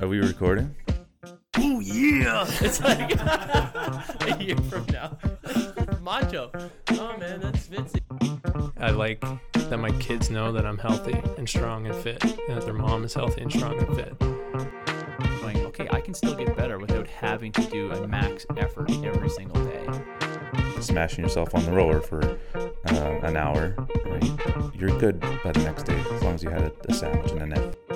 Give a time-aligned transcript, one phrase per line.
[0.00, 0.74] Are we recording?
[1.58, 2.46] Oh yeah!
[2.62, 5.18] It's like a year from now.
[6.00, 6.50] Macho.
[6.92, 7.92] Oh man, that's Vince.
[8.78, 9.22] I like
[9.54, 13.04] that my kids know that I'm healthy and strong and fit, and that their mom
[13.04, 14.18] is healthy and strong and fit.
[15.42, 19.28] Going, okay, I can still get better without having to do a max effort every
[19.28, 19.86] single day.
[20.80, 23.76] Smashing yourself on the roller for uh, an hour,
[24.06, 24.74] right?
[24.74, 27.42] You're good by the next day as long as you had a, a sandwich and
[27.42, 27.89] a nap.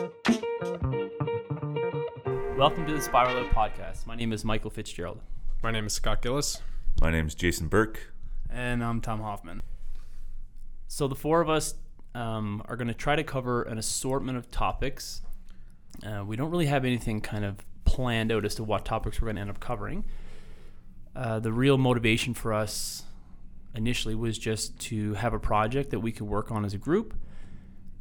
[2.56, 4.06] Welcome to the Spiral Out Podcast.
[4.06, 5.20] My name is Michael Fitzgerald.
[5.60, 6.62] My name is Scott Gillis.
[7.00, 8.12] My name is Jason Burke.
[8.48, 9.60] And I'm Tom Hoffman.
[10.86, 11.74] So the four of us
[12.14, 15.22] um, are going to try to cover an assortment of topics.
[16.06, 19.26] Uh, we don't really have anything kind of planned out as to what topics we're
[19.26, 20.04] going to end up covering.
[21.16, 23.02] Uh, the real motivation for us
[23.74, 27.14] initially was just to have a project that we could work on as a group,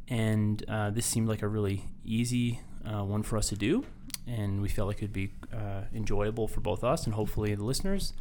[0.06, 3.84] and uh, this seemed like a really easy uh, one for us to do,
[4.26, 8.12] and we felt like it'd be uh, enjoyable for both us and hopefully the listeners.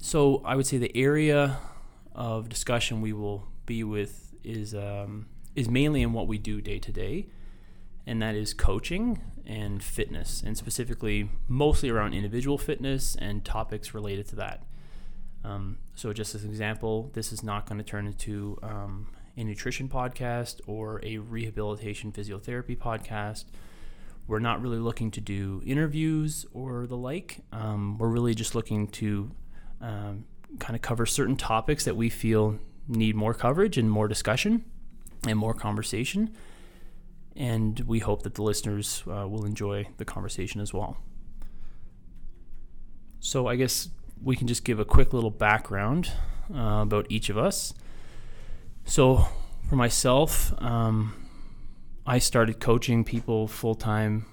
[0.00, 1.58] So I would say the area
[2.14, 6.78] of discussion we will be with is um, is mainly in what we do day
[6.78, 7.26] to day,
[8.06, 14.26] and that is coaching and fitness, and specifically mostly around individual fitness and topics related
[14.28, 14.64] to that.
[15.44, 19.44] Um, so, just as an example, this is not going to turn into um, a
[19.44, 23.44] nutrition podcast or a rehabilitation physiotherapy podcast.
[24.26, 27.40] We're not really looking to do interviews or the like.
[27.52, 29.30] Um, we're really just looking to
[29.80, 30.24] um,
[30.58, 34.64] kind of cover certain topics that we feel need more coverage and more discussion
[35.26, 36.34] and more conversation.
[37.36, 40.96] And we hope that the listeners uh, will enjoy the conversation as well.
[43.20, 43.88] So, I guess
[44.22, 46.10] we can just give a quick little background
[46.54, 47.74] uh, about each of us.
[48.84, 49.26] So,
[49.68, 51.25] for myself, um,
[52.06, 54.26] I started coaching people full time.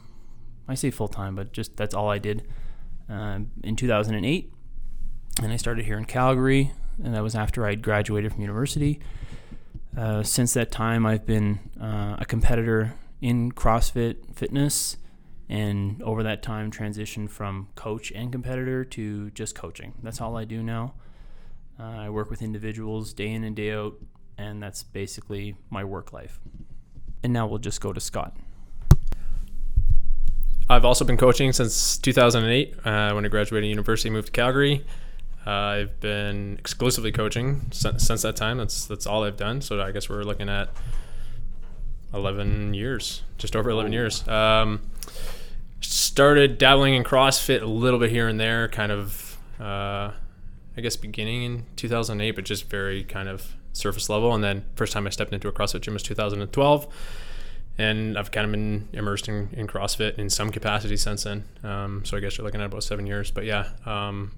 [0.68, 2.48] I say full time, but just that's all I did
[3.10, 4.54] um, in 2008
[5.42, 6.72] and I started here in Calgary,
[7.04, 9.00] and that was after I'd graduated from university.
[9.98, 14.98] Uh, since that time, I've been uh, a competitor in CrossFit fitness,
[15.50, 19.94] and over that time, transitioned from coach and competitor to just coaching.
[20.04, 20.94] That's all I do now.
[21.80, 23.96] Uh, I work with individuals day in and day out,
[24.38, 26.40] and that's basically my work life.
[27.24, 28.36] And now we'll just go to Scott.
[30.70, 34.86] I've also been coaching since 2008 uh, when I graduated university, moved to Calgary.
[35.46, 38.58] Uh, I've been exclusively coaching since, since that time.
[38.58, 39.62] That's that's all I've done.
[39.62, 40.70] So I guess we're looking at
[42.14, 44.26] 11 years, just over 11 years.
[44.28, 44.82] Um,
[45.82, 50.12] started dabbling in CrossFit a little bit here and there, kind of, uh,
[50.78, 54.34] I guess, beginning in 2008, but just very kind of surface level.
[54.34, 56.88] And then first time I stepped into a CrossFit gym was 2012.
[57.78, 61.46] And I've kind of been immersed in, in CrossFit in some capacity since then.
[61.64, 63.32] Um, so I guess you're looking at about seven years.
[63.32, 64.32] But yeah, um,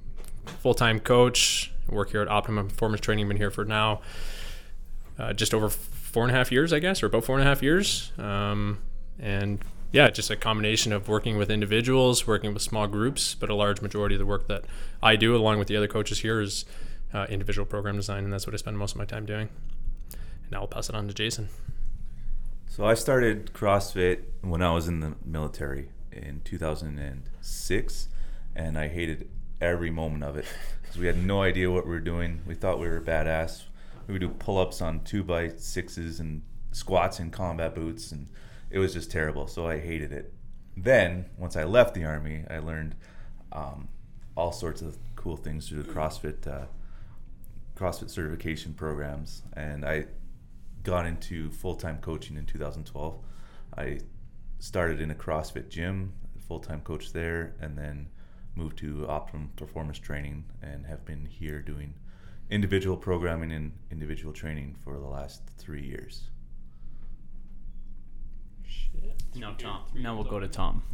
[0.45, 1.71] full time coach.
[1.89, 3.27] Work here at Optimum Performance Training.
[3.27, 4.01] Been here for now
[5.19, 7.47] uh, just over four and a half years, I guess, or about four and a
[7.47, 8.11] half years.
[8.17, 8.79] Um,
[9.19, 9.59] and
[9.95, 13.81] yeah, just a combination of working with individuals, working with small groups, but a large
[13.81, 14.65] majority of the work that
[15.01, 16.65] I do, along with the other coaches here, is
[17.13, 19.47] uh, individual program design, and that's what I spend most of my time doing.
[20.11, 21.47] And now I'll pass it on to Jason.
[22.67, 28.09] So I started CrossFit when I was in the military in 2006,
[28.53, 29.29] and I hated
[29.61, 30.45] every moment of it
[30.81, 32.41] because we had no idea what we were doing.
[32.45, 33.63] We thought we were badass.
[34.07, 36.41] We would do pull-ups on two by sixes and
[36.73, 38.27] squats in combat boots, and
[38.75, 39.47] it was just terrible.
[39.47, 40.33] So I hated it.
[40.75, 42.95] Then once I left the army, I learned
[43.53, 43.87] um,
[44.35, 46.65] all sorts of cool things through the CrossFit uh,
[47.77, 50.07] CrossFit certification programs, and I
[50.83, 53.17] got into full-time coaching in 2012.
[53.77, 53.99] I
[54.59, 56.11] started in a CrossFit gym,
[56.45, 58.09] full-time coach there, and then
[58.55, 61.93] moved to Optimum Performance Training and have been here doing
[62.49, 66.29] individual programming and individual training for the last three years.
[69.35, 69.81] Now, Tom.
[69.95, 70.83] Now we'll go to Tom.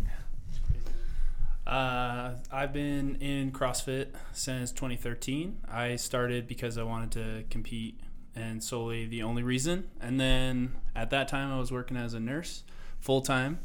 [1.65, 5.59] Uh, I've been in CrossFit since 2013.
[5.71, 7.99] I started because I wanted to compete,
[8.35, 9.89] and solely the only reason.
[10.01, 12.63] And then at that time, I was working as a nurse
[12.99, 13.59] full time.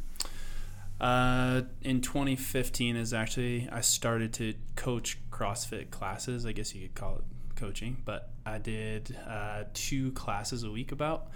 [1.00, 6.46] Uh, in 2015 is actually I started to coach CrossFit classes.
[6.46, 7.24] I guess you could call it
[7.56, 10.92] coaching, but I did uh, two classes a week.
[10.92, 11.28] About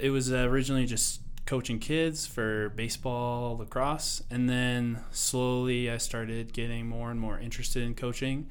[0.00, 6.86] it was originally just coaching kids for baseball, lacrosse, and then slowly I started getting
[6.86, 8.48] more and more interested in coaching.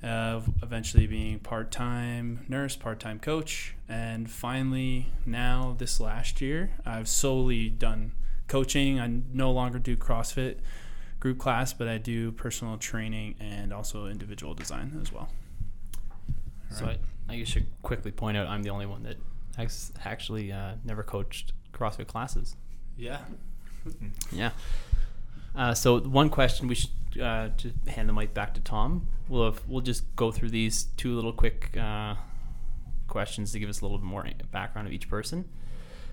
[0.00, 8.12] Eventually being part-time nurse, part-time coach, and finally now this last year I've solely done
[8.46, 9.00] coaching.
[9.00, 10.58] I no longer do CrossFit
[11.18, 15.30] group class, but I do personal training and also individual design as well.
[16.70, 16.98] So I,
[17.28, 19.16] I should quickly point out I'm the only one that
[20.04, 22.56] actually uh, never coached CrossFit classes.
[22.96, 23.20] Yeah.
[24.32, 24.50] Yeah.
[25.54, 26.90] Uh, so one question we should
[27.22, 29.06] uh, just hand the mic back to Tom.
[29.28, 32.16] We'll have, we'll just go through these two little quick uh,
[33.06, 35.48] questions to give us a little bit more background of each person.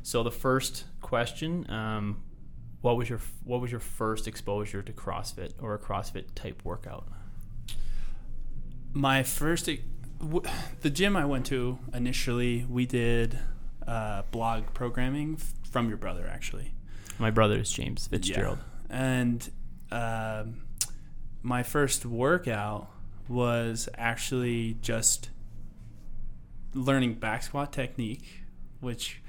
[0.03, 2.23] So the first question: um,
[2.81, 7.07] What was your what was your first exposure to CrossFit or a CrossFit type workout?
[8.93, 9.69] My first,
[10.19, 10.43] w-
[10.81, 13.37] the gym I went to initially, we did
[13.87, 16.73] uh, blog programming f- from your brother actually.
[17.19, 18.59] My brother is James Fitzgerald.
[18.89, 18.97] Yeah.
[18.97, 19.51] And
[19.91, 20.63] um,
[21.41, 22.89] my first workout
[23.27, 25.29] was actually just
[26.73, 28.43] learning back squat technique,
[28.79, 29.21] which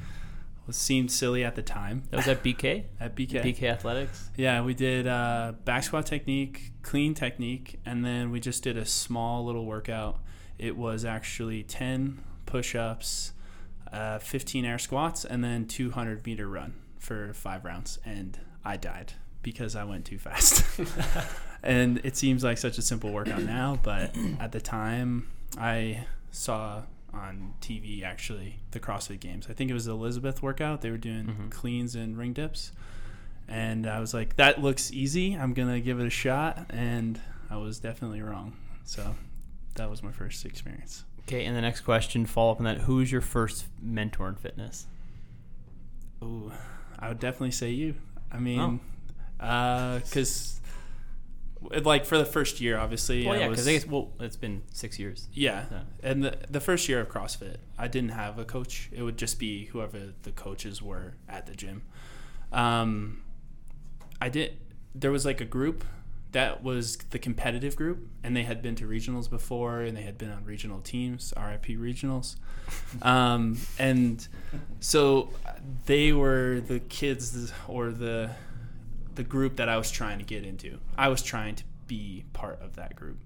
[0.67, 2.85] was, seemed silly at the time That was at BK.
[3.01, 3.43] at BK.
[3.43, 4.31] BK Athletics.
[4.37, 8.85] Yeah, we did uh, back squat technique, clean technique, and then we just did a
[8.85, 10.21] small little workout.
[10.59, 13.33] It was actually 10 push ups,
[13.97, 17.99] uh, 15 air squats, and then 200 meter run for five rounds.
[18.05, 19.13] And I died
[19.43, 20.65] because I went too fast.
[21.63, 25.29] and it seems like such a simple workout now, but at the time,
[25.59, 26.83] I saw
[27.13, 29.47] on TV actually the CrossFit Games.
[29.49, 30.83] I think it was the Elizabeth workout.
[30.83, 31.51] They were doing Mhm.
[31.51, 32.73] cleans and ring dips.
[33.49, 35.35] And I was like, that looks easy.
[35.35, 36.67] I'm going to give it a shot.
[36.71, 38.57] And I was definitely wrong.
[38.85, 39.15] So
[39.77, 41.05] that was my first experience.
[41.29, 42.79] Okay, and the next question, follow up on that.
[42.83, 44.87] Who was your first mentor in fitness?
[46.23, 46.53] Ooh,
[46.99, 47.97] I would definitely say you.
[48.31, 48.41] I Oh.
[48.41, 48.81] mean,
[49.39, 50.61] because
[51.83, 55.29] like for the first year, obviously, well, yeah, because well, it's been six years.
[55.33, 55.65] Yeah.
[55.71, 55.81] Yeah.
[56.03, 58.89] And the, the first year of CrossFit, I didn't have a coach.
[58.93, 61.83] It would just be whoever the coaches were at the gym.
[62.53, 63.23] Um,
[64.21, 64.57] I did,
[64.95, 65.85] there was like a group
[66.37, 70.19] that was the competitive group, and they had been to regionals before, and they had
[70.19, 72.37] been on regional teams, RIP regionals.
[73.03, 74.27] Um, and
[74.81, 75.31] so
[75.87, 78.31] they were the kids or the
[79.15, 80.79] the group that I was trying to get into.
[80.99, 83.17] I was trying to be part of that group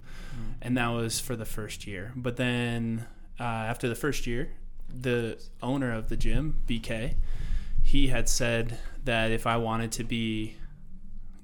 [0.62, 2.12] and that was for the first year.
[2.16, 3.06] But then
[3.38, 4.50] uh, after the first year,
[4.88, 7.14] the owner of the gym, BK,
[7.82, 10.56] he had said that if I wanted to be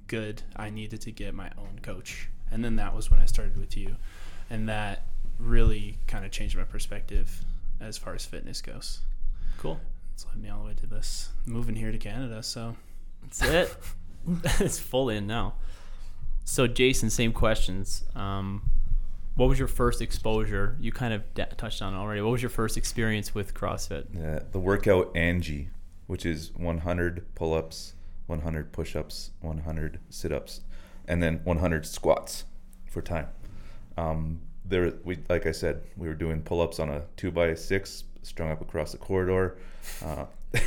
[0.06, 2.28] good, I needed to get my own coach.
[2.50, 3.96] And then that was when I started with you,
[4.50, 5.06] and that
[5.38, 7.44] really kind of changed my perspective
[7.80, 9.00] as far as fitness goes.
[9.58, 9.80] Cool.
[10.14, 12.42] It's led me all the way to this, moving here to Canada.
[12.42, 12.76] So
[13.22, 13.76] That's it.
[14.60, 15.54] it's full in now.
[16.44, 18.04] So, Jason, same questions.
[18.14, 18.70] Um,
[19.34, 20.76] what was your first exposure?
[20.80, 22.20] You kind of da- touched on it already.
[22.20, 24.06] What was your first experience with CrossFit?
[24.14, 25.68] Yeah, the workout Angie,
[26.06, 27.94] which is 100 pull-ups,
[28.26, 30.60] 100 push-ups, 100 sit-ups,
[31.06, 32.44] and then 100 squats
[32.86, 33.28] for time.
[33.96, 38.04] Um, there, we like I said, we were doing pull-ups on a two by six
[38.22, 39.58] strung up across the corridor,
[40.04, 40.26] uh,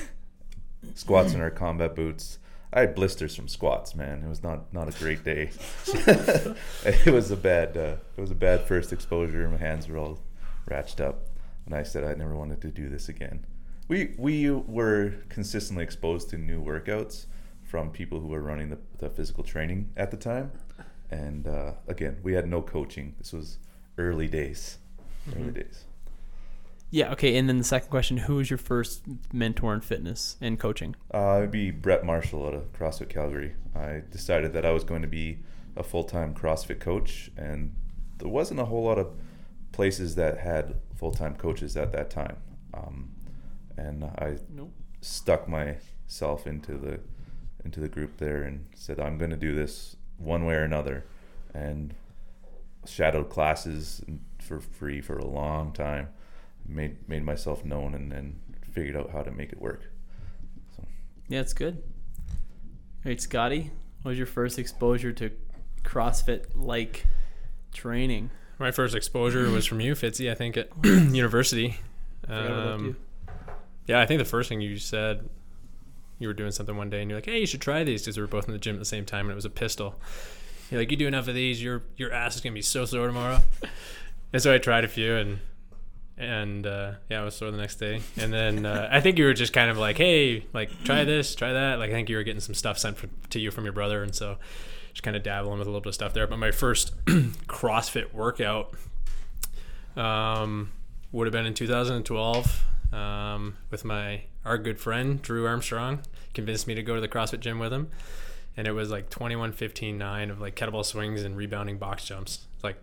[0.95, 2.39] squats in our combat boots.
[2.71, 4.23] I had blisters from squats, man.
[4.23, 5.49] It was not not a great day.
[6.85, 9.49] it was a bad uh, it was a bad first exposure.
[9.49, 10.19] My hands were all
[10.69, 11.25] ratched up,
[11.65, 13.45] and I said I never wanted to do this again.
[13.87, 17.25] We we were consistently exposed to new workouts
[17.69, 20.51] from people who were running the, the physical training at the time,
[21.11, 23.13] and uh, again, we had no coaching.
[23.19, 23.59] This was
[23.97, 24.79] early days,
[25.37, 25.85] early days.
[26.89, 27.11] Yeah.
[27.11, 27.37] Okay.
[27.37, 30.95] And then the second question: Who was your first mentor in fitness and coaching?
[31.13, 33.53] Uh, it'd be Brett Marshall out of CrossFit Calgary.
[33.75, 35.37] I decided that I was going to be
[35.75, 37.75] a full time CrossFit coach, and
[38.17, 39.11] there wasn't a whole lot of
[39.71, 42.37] places that had full time coaches at that time.
[42.73, 43.11] Um,
[43.77, 44.71] and I Nope.
[45.01, 46.99] stuck myself into the
[47.65, 51.05] into the group there and said I'm going to do this one way or another,
[51.53, 51.93] and
[52.85, 54.01] shadowed classes
[54.39, 56.09] for free for a long time.
[56.67, 58.39] Made made myself known and then
[58.71, 59.91] figured out how to make it work.
[61.27, 61.81] Yeah, it's good.
[63.05, 65.31] All right, Scotty, what was your first exposure to
[65.83, 67.05] CrossFit like
[67.73, 68.29] training?
[68.59, 71.77] My first exposure was from you, Fitzy, I think at university.
[72.23, 72.95] Forgot about Um, you.
[73.87, 75.27] Yeah, I think the first thing you said,
[76.19, 78.17] you were doing something one day and you're like, "Hey, you should try these," because
[78.17, 79.99] we were both in the gym at the same time, and it was a pistol.
[80.69, 83.07] You're like, "You do enough of these, your your ass is gonna be so sore
[83.07, 83.39] tomorrow."
[84.33, 85.39] and so I tried a few, and
[86.17, 88.01] and uh, yeah, I was sore the next day.
[88.17, 91.33] And then uh, I think you were just kind of like, "Hey, like try this,
[91.33, 93.63] try that." Like I think you were getting some stuff sent from, to you from
[93.63, 94.37] your brother, and so
[94.91, 96.27] just kind of dabbling with a little bit of stuff there.
[96.27, 98.73] But my first CrossFit workout
[99.95, 100.71] um,
[101.11, 106.01] would have been in 2012 um, with my our good friend Drew Armstrong.
[106.33, 107.89] convinced me to go to the CrossFit gym with him.
[108.57, 112.45] And it was like 21, 15, 9 of like kettlebell swings and rebounding box jumps.
[112.63, 112.77] Like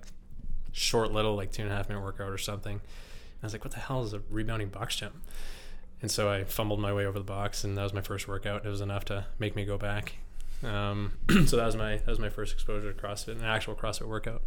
[0.72, 2.74] short little like two and a half minute workout or something.
[2.74, 5.16] And I was like, what the hell is a rebounding box jump?
[6.02, 8.66] And so I fumbled my way over the box, and that was my first workout.
[8.66, 10.16] It was enough to make me go back.
[10.62, 11.12] Um,
[11.46, 14.42] so that was my that was my first exposure to CrossFit, an actual CrossFit workout.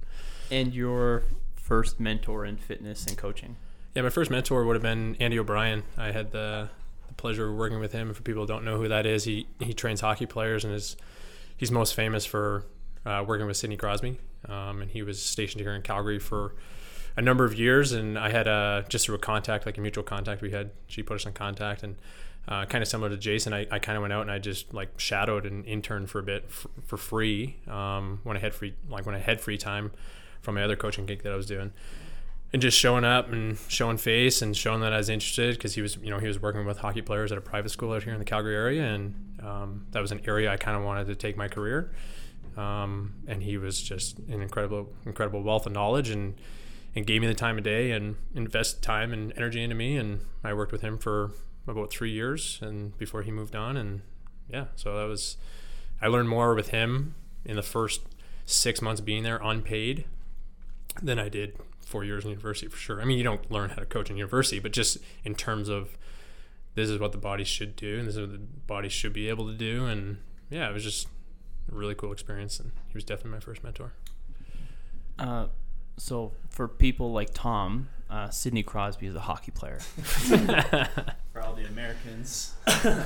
[0.51, 1.23] And your
[1.55, 3.55] first mentor in fitness and coaching.
[3.99, 5.83] Yeah, my first mentor would have been Andy O'Brien.
[5.97, 6.69] I had the,
[7.09, 8.13] the pleasure of working with him.
[8.13, 10.95] For people who don't know who that is, he he trains hockey players and is
[11.57, 12.63] he's most famous for
[13.05, 14.17] uh, working with Sidney Crosby.
[14.47, 16.55] Um, and he was stationed here in Calgary for
[17.17, 17.91] a number of years.
[17.91, 21.03] And I had a just through a contact, like a mutual contact, we had she
[21.03, 21.97] put us in contact and.
[22.47, 24.73] Uh, kind of similar to Jason, I, I kind of went out and I just
[24.73, 28.73] like shadowed and interned for a bit for, for free um, when I had free
[28.89, 29.91] like when I had free time
[30.41, 31.73] from my other coaching gig that I was doing
[32.51, 35.81] and just showing up and showing face and showing that I was interested because he
[35.81, 38.13] was, you know, he was working with hockey players at a private school out here
[38.13, 41.15] in the Calgary area, and um, that was an area I kind of wanted to
[41.15, 41.91] take my career.
[42.57, 46.35] Um, and he was just an incredible, incredible wealth of knowledge, and
[46.95, 49.95] and gave me the time of day and invested time and energy into me.
[49.95, 51.31] And I worked with him for
[51.67, 54.01] about three years, and before he moved on, and
[54.49, 55.37] yeah, so that was,
[56.01, 57.13] I learned more with him
[57.45, 58.01] in the first
[58.45, 60.05] six months being there unpaid
[61.01, 63.01] than I did four years in university for sure.
[63.01, 65.97] I mean, you don't learn how to coach in university, but just in terms of
[66.75, 69.29] this is what the body should do and this is what the body should be
[69.29, 69.85] able to do.
[69.85, 70.17] And
[70.49, 71.07] yeah, it was just
[71.71, 72.59] a really cool experience.
[72.59, 73.93] And he was definitely my first mentor.
[75.17, 75.47] Uh,
[75.97, 79.79] so for people like Tom, uh, Sidney Crosby is a hockey player.
[81.33, 82.53] For all the Americans.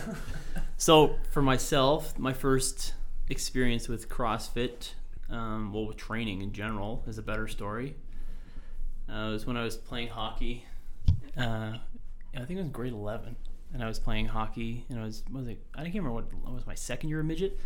[0.84, 2.94] So for myself, my first
[3.30, 4.96] experience with CrossFit,
[5.30, 7.96] um, well, with training in general, is a better story.
[9.10, 10.66] Uh, it was when I was playing hockey.
[11.38, 11.78] Uh,
[12.36, 13.36] I think it was grade eleven,
[13.74, 15.60] and I was playing hockey, and I was was it?
[15.76, 17.60] I can't remember what what was my second year of midget.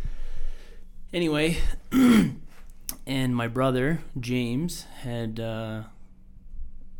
[1.12, 1.58] Anyway,
[3.06, 5.40] and my brother James had.
[5.40, 5.82] Uh,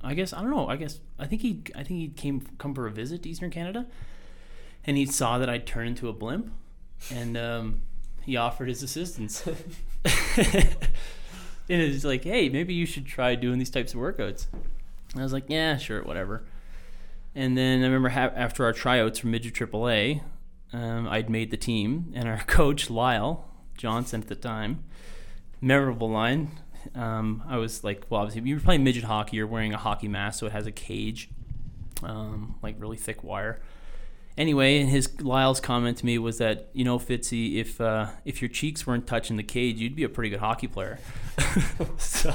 [0.03, 0.69] I guess I don't know.
[0.69, 3.51] I guess I think he I think he came come for a visit to Eastern
[3.51, 3.87] Canada,
[4.85, 6.53] and he saw that I'd turned into a blimp,
[7.13, 7.83] and um,
[8.23, 9.47] he offered his assistance.
[11.69, 14.47] and it's like, hey, maybe you should try doing these types of workouts.
[15.13, 16.45] And I was like, yeah, sure, whatever.
[17.35, 20.23] And then I remember ha- after our tryouts for midget AAA,
[20.73, 24.85] um, I'd made the team, and our coach Lyle Johnson at the time,
[25.61, 26.51] memorable line.
[26.95, 29.39] Um, I was like, well, obviously, you were playing midget hockey.
[29.39, 31.31] You're wearing a hockey mask, so it has a cage,
[32.03, 33.61] um, like really thick wire.
[34.39, 38.41] Anyway, and his Lyle's comment to me was that you know, Fitzy, if uh, if
[38.41, 41.01] your cheeks weren't touching the cage, you'd be a pretty good hockey player.
[41.99, 42.33] so,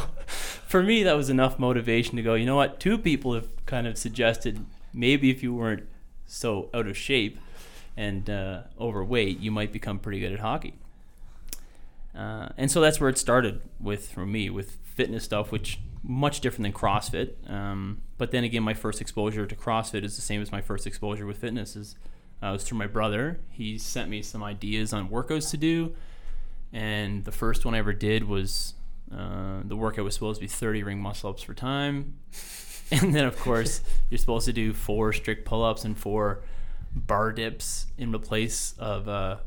[0.67, 2.33] for me, that was enough motivation to go.
[2.33, 2.81] You know what?
[2.81, 5.87] Two people have kind of suggested maybe if you weren't
[6.25, 7.39] so out of shape
[7.95, 10.73] and uh, overweight, you might become pretty good at hockey.
[12.13, 16.41] Uh, and so that's where it started with for me with fitness stuff, which much
[16.41, 17.49] different than CrossFit.
[17.49, 20.85] Um, but then again, my first exposure to CrossFit is the same as my first
[20.85, 21.75] exposure with fitness.
[21.75, 21.95] Is
[22.41, 23.39] uh, was through my brother.
[23.49, 25.95] He sent me some ideas on workouts to do,
[26.73, 28.73] and the first one I ever did was
[29.11, 32.17] uh, the workout was supposed to be 30 ring muscle ups for time,
[32.91, 36.43] and then of course you're supposed to do four strict pull ups and four
[36.93, 39.37] bar dips in the place of uh,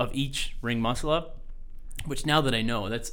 [0.00, 1.36] of each ring muscle up.
[2.06, 3.12] Which now that I know, that's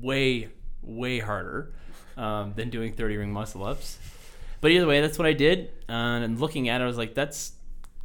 [0.00, 0.48] way
[0.82, 1.74] way harder
[2.18, 3.98] um, than doing 30 ring muscle ups.
[4.60, 5.70] But either way, that's what I did.
[5.88, 7.52] Uh, and looking at it, I was like, that's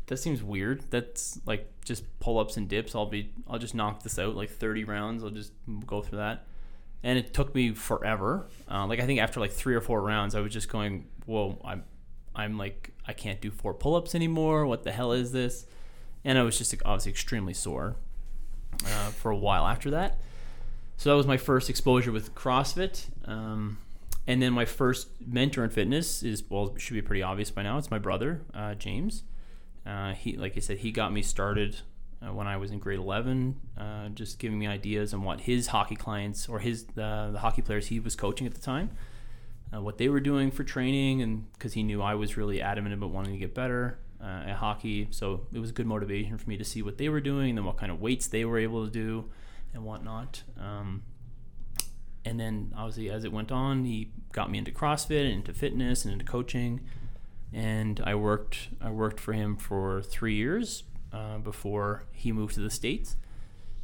[0.07, 0.83] that seems weird.
[0.89, 2.95] That's like just pull ups and dips.
[2.95, 5.23] I'll be I'll just knock this out like 30 rounds.
[5.23, 5.51] I'll just
[5.85, 6.45] go through that.
[7.01, 8.47] And it took me forever.
[8.69, 11.59] Uh, like I think after like three or four rounds, I was just going, whoa,
[11.65, 11.83] I'm
[12.35, 14.65] I'm like I can't do four pull ups anymore.
[14.65, 15.65] What the hell is this?
[16.23, 17.95] And I was just obviously extremely sore
[18.85, 20.19] uh, for a while after that.
[20.97, 23.05] So that was my first exposure with CrossFit.
[23.27, 23.77] Um,
[24.25, 27.77] and then my first mentor in fitness is well, should be pretty obvious by now.
[27.77, 29.23] It's my brother, uh, James.
[29.85, 31.81] Uh, he, like I said, he got me started
[32.21, 35.67] uh, when I was in grade eleven, uh, just giving me ideas on what his
[35.67, 38.91] hockey clients or his uh, the hockey players he was coaching at the time,
[39.73, 42.93] uh, what they were doing for training, and because he knew I was really adamant
[42.93, 46.63] about wanting to get better at hockey, so it was good motivation for me to
[46.63, 48.89] see what they were doing and then what kind of weights they were able to
[48.89, 49.25] do
[49.73, 50.43] and whatnot.
[50.57, 51.03] Um,
[52.25, 56.05] and then obviously as it went on, he got me into CrossFit and into fitness
[56.05, 56.81] and into coaching.
[57.51, 62.61] And I worked I worked for him for three years uh, before he moved to
[62.61, 63.15] the states.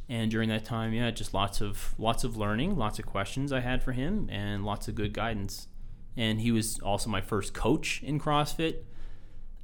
[0.08, 3.60] And during that time, yeah, just lots of lots of learning, lots of questions I
[3.60, 5.68] had for him, and lots of good guidance.
[6.16, 8.78] And he was also my first coach in CrossFit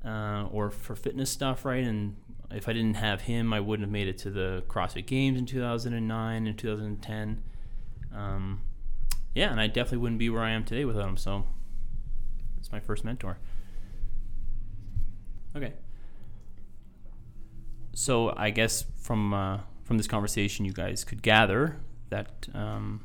[0.04, 1.82] uh, or for fitness stuff, right?
[1.82, 2.16] And
[2.52, 5.46] if I didn't have him, I wouldn't have made it to the CrossFit Games in
[5.46, 7.42] 2009 and 2010.
[8.14, 8.60] Um,
[9.36, 11.18] yeah, and I definitely wouldn't be where I am today without him.
[11.18, 11.44] So
[12.56, 13.36] it's my first mentor.
[15.54, 15.74] Okay.
[17.92, 21.76] So I guess from uh, from this conversation, you guys could gather
[22.08, 23.02] that um,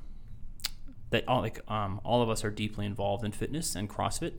[1.09, 4.35] that all like um, all of us are deeply involved in fitness and CrossFit,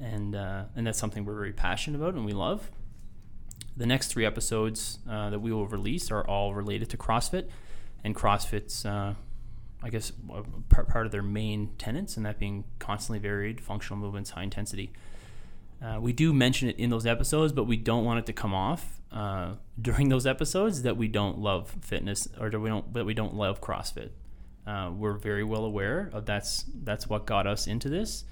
[0.00, 2.68] and uh, and that's something we're very passionate about and we love.
[3.76, 7.48] The next three episodes uh, that we will release are all related to CrossFit,
[8.02, 9.14] and CrossFit's uh,
[9.86, 10.10] I guess
[10.68, 14.92] part part of their main tenets, and that being constantly varied functional movements, high intensity.
[15.80, 18.52] Uh, we do mention it in those episodes, but we don't want it to come
[18.52, 23.06] off uh, during those episodes that we don't love fitness or that we don't that
[23.06, 24.10] we don't love CrossFit.
[24.66, 28.24] Uh, we're very well aware of that's that's what got us into this,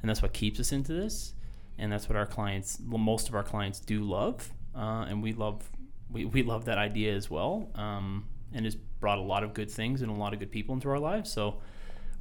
[0.00, 1.34] and that's what keeps us into this,
[1.76, 5.34] and that's what our clients, well, most of our clients do love, uh, and we
[5.34, 5.70] love
[6.10, 9.70] we, we love that idea as well, um, and it's brought a lot of good
[9.70, 11.30] things and a lot of good people into our lives.
[11.30, 11.58] So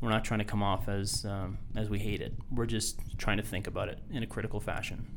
[0.01, 2.33] we're not trying to come off as um, as we hate it.
[2.51, 5.07] We're just trying to think about it in a critical fashion.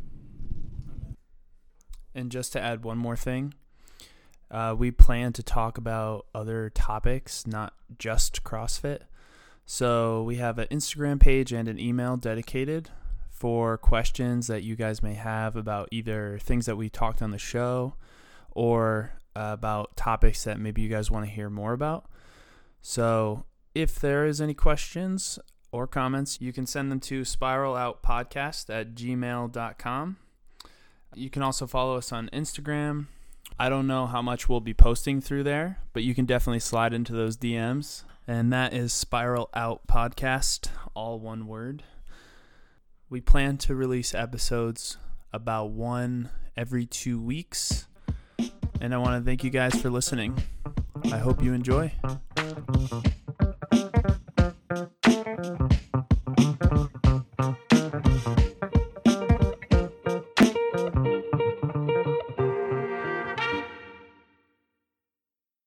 [2.14, 3.54] And just to add one more thing,
[4.50, 9.00] uh, we plan to talk about other topics, not just CrossFit.
[9.66, 12.90] So we have an Instagram page and an email dedicated
[13.30, 17.38] for questions that you guys may have about either things that we talked on the
[17.38, 17.94] show
[18.52, 22.06] or about topics that maybe you guys want to hear more about.
[22.80, 25.38] So if there is any questions
[25.72, 30.16] or comments, you can send them to spiraloutpodcast at gmail.com.
[31.14, 33.06] You can also follow us on Instagram.
[33.58, 36.92] I don't know how much we'll be posting through there, but you can definitely slide
[36.92, 38.02] into those DMs.
[38.26, 41.84] And that is Spiral Out Podcast, all one word.
[43.08, 44.96] We plan to release episodes
[45.32, 47.86] about one every two weeks.
[48.80, 50.36] And I want to thank you guys for listening.
[51.12, 51.92] I hope you enjoy.